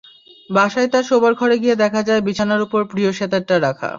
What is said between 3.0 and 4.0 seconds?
সেতারটা রাখা।